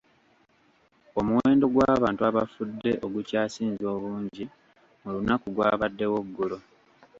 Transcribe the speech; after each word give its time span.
Omuwendo 1.19 1.65
gw'abantu 1.73 2.21
abafudde 2.29 2.91
ogukyasinze 3.05 3.85
obungi 3.95 4.43
mu 5.01 5.09
lunaku 5.15 5.47
gwabaddewo 5.55 6.17
ggulo. 6.27 6.57